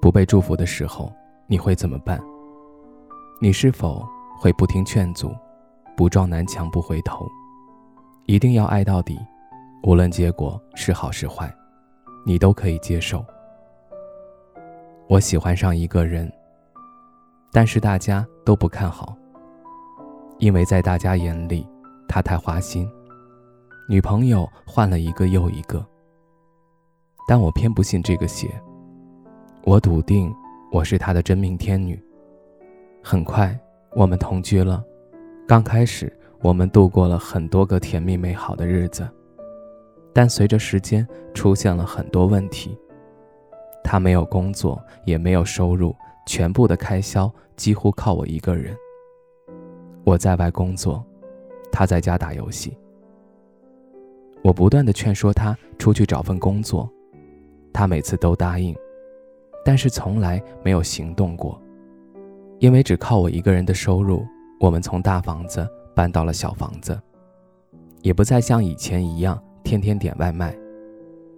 [0.00, 1.12] 不被祝福的时候，
[1.46, 2.20] 你会怎么办？
[3.40, 4.06] 你是否
[4.38, 5.32] 会不听劝阻，
[5.96, 7.28] 不撞南墙不回头，
[8.26, 9.18] 一定要爱到底，
[9.82, 11.52] 无论结果是好是坏，
[12.24, 13.24] 你都可以接受。
[15.08, 16.30] 我喜欢上一个人，
[17.52, 19.16] 但是大家都不看好，
[20.38, 21.66] 因为在大家眼里，
[22.06, 22.88] 他太花心，
[23.88, 25.84] 女朋友换了一个又一个，
[27.26, 28.48] 但我偏不信这个邪。
[29.64, 30.32] 我笃定
[30.70, 32.00] 我是他的真命天女。
[33.02, 33.58] 很快，
[33.94, 34.82] 我们同居了。
[35.46, 36.10] 刚开始，
[36.40, 39.06] 我们度过了很多个甜蜜美好的日子。
[40.12, 42.76] 但随着时间，出现了很多问题。
[43.82, 45.94] 他没有工作，也没有收入，
[46.26, 48.76] 全部的开销几乎靠我一个人。
[50.04, 51.04] 我在外工作，
[51.72, 52.76] 他在家打游戏。
[54.42, 56.88] 我不断的劝说他出去找份工作，
[57.72, 58.74] 他每次都答应。
[59.68, 61.60] 但是从来没有行动过，
[62.58, 64.24] 因为只靠我一个人的收入，
[64.58, 66.98] 我们从大房子搬到了小房子，
[68.00, 70.56] 也不再像以前一样天天点外卖，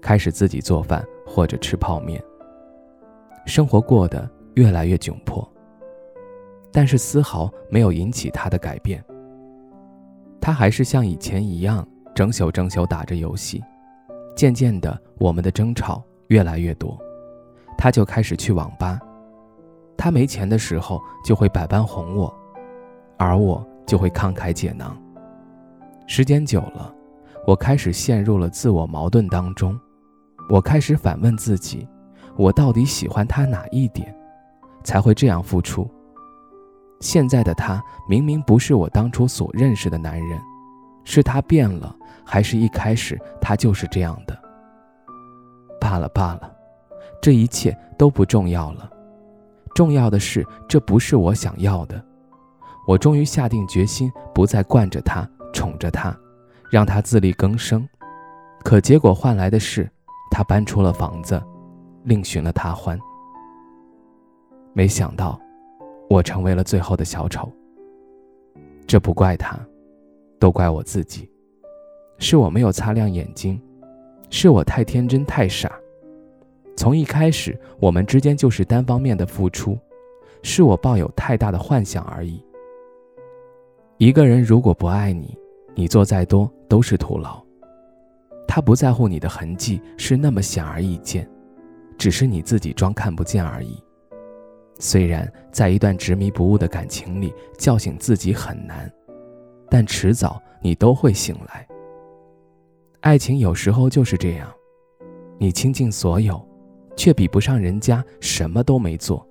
[0.00, 2.22] 开始自己做饭或者吃泡面。
[3.44, 5.44] 生活过得越来越窘迫，
[6.70, 9.04] 但是丝毫没有引起他的改变，
[10.40, 13.60] 他还是像以前一样整宿整宿打着游戏。
[14.36, 16.96] 渐渐的，我们的争吵越来越多。
[17.82, 19.00] 他就开始去网吧。
[19.98, 22.32] 他没钱的时候就会百般哄我，
[23.18, 24.96] 而我就会慷慨解囊。
[26.06, 26.94] 时间久了，
[27.44, 29.76] 我开始陷入了自我矛盾当中。
[30.48, 31.84] 我开始反问自己：
[32.36, 34.16] 我到底喜欢他哪一点，
[34.84, 35.90] 才会这样付出？
[37.00, 40.40] 现在的他明明不是我当初所认识的男人，
[41.02, 41.92] 是他变了，
[42.24, 44.38] 还是一开始他就是这样的？
[45.80, 46.58] 罢了罢了。
[47.22, 48.90] 这一切都不重要了，
[49.76, 52.04] 重要的是这不是我想要的。
[52.84, 55.24] 我终于下定决心，不再惯着他，
[55.54, 56.14] 宠着他，
[56.68, 57.88] 让他自力更生。
[58.64, 59.88] 可结果换来的是，
[60.32, 61.40] 他搬出了房子，
[62.02, 62.98] 另寻了他欢。
[64.72, 65.40] 没想到，
[66.10, 67.48] 我成为了最后的小丑。
[68.84, 69.56] 这不怪他，
[70.40, 71.30] 都怪我自己，
[72.18, 73.62] 是我没有擦亮眼睛，
[74.28, 75.72] 是我太天真太傻。
[76.76, 79.78] 从一开始，我们之间就是单方面的付出，
[80.42, 82.42] 是我抱有太大的幻想而已。
[83.98, 85.36] 一个人如果不爱你，
[85.74, 87.42] 你做再多都是徒劳。
[88.48, 91.28] 他不在乎你的痕迹是那么显而易见，
[91.98, 93.82] 只是你自己装看不见而已。
[94.78, 98.90] 虽然在一段执迷不悟的感情里，叫醒自己很难，
[99.70, 101.66] 但迟早你都会醒来。
[103.00, 104.50] 爱情有时候就是这样，
[105.38, 106.51] 你倾尽所有。
[106.96, 109.26] 却比不上人家什么都没做，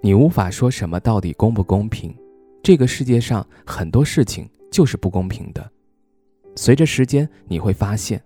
[0.00, 2.14] 你无法说什么到底公不公平。
[2.62, 5.70] 这个世界上很多事情就是不公平的。
[6.56, 8.20] 随着时间，你会发现，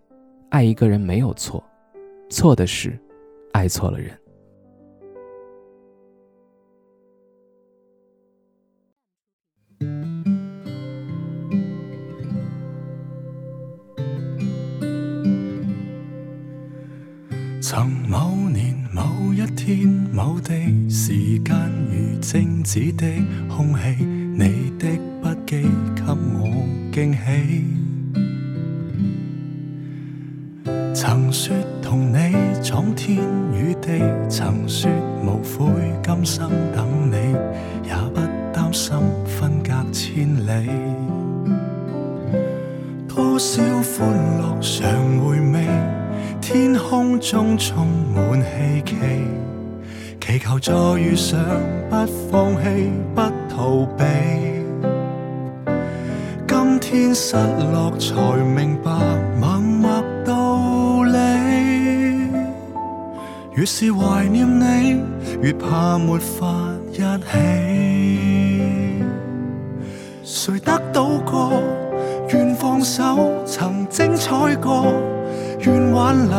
[0.49, 1.62] 爱一个人没有错，
[2.31, 2.99] 错的是
[3.53, 4.17] 爱错了人。
[17.72, 20.53] 曾某年某一天某地，
[20.91, 21.54] 时间
[21.88, 23.06] 如静止的
[23.48, 24.04] 空气。
[24.34, 24.88] 你的
[25.22, 25.62] 不羁
[25.94, 26.50] 给我
[26.92, 27.64] 惊喜。
[30.92, 33.19] 曾说同你闯天
[33.55, 34.90] 与地，曾说
[35.23, 35.70] 无悔
[36.02, 36.43] 甘心
[36.75, 37.19] 等你，
[37.88, 38.16] 也不
[38.52, 38.96] 担心
[39.26, 40.69] 分隔千里。
[43.06, 45.69] 多少欢乐常回味。
[46.90, 48.94] 空中充满希冀，
[50.20, 51.38] 祈求再遇上，
[51.88, 54.02] 不放弃，不逃避。
[56.48, 58.90] 今天失落才明白，
[59.40, 62.28] 默默道理。
[63.54, 65.00] 越是怀念你，
[65.42, 66.52] 越怕没法
[66.90, 66.96] 一
[67.31, 69.00] 起。
[70.25, 71.52] 谁得到过，
[72.32, 75.19] 愿放手，曾精彩过。
[75.65, 76.39] 愿挽留，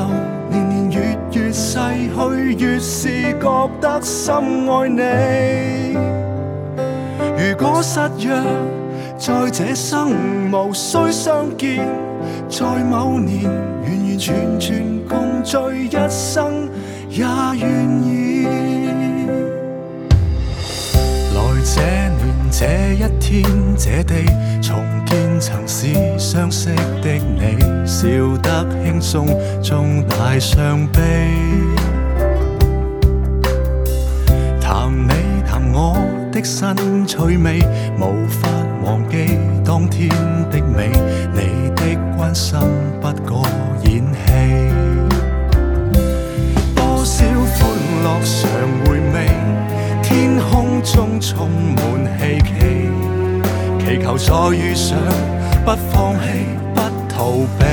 [0.50, 4.34] 年年月月逝去，越是觉得深
[4.68, 5.98] 爱你。
[7.38, 8.34] 如果失约，
[9.20, 11.88] 在这生无需相见，
[12.50, 16.68] 在某年完完全全共醉一生
[17.12, 17.24] 也
[17.60, 18.48] 愿意。
[21.36, 21.40] 来
[21.76, 22.21] 这。
[22.51, 23.44] 这一天，
[23.77, 24.25] 这地
[24.62, 25.88] 重见曾是
[26.19, 26.68] 相识
[27.01, 27.57] 的你，
[27.88, 28.07] 笑
[28.44, 29.25] 得轻松，
[29.63, 31.00] 中带伤悲。
[34.59, 35.13] 谈你
[35.50, 35.95] 谈我
[36.30, 37.62] 的新趣味，
[37.98, 38.50] 无法
[38.83, 40.09] 忘记当天
[40.50, 40.92] 的美，
[41.33, 42.59] 你的关心
[43.00, 43.48] 不过
[43.86, 45.56] 演戏。
[46.75, 47.69] 多少欢
[48.03, 49.11] 乐常回味。
[50.92, 52.90] 中充满希冀，
[53.80, 54.98] 祈求再遇上，
[55.64, 56.46] 不放弃，
[56.76, 57.66] 不逃避。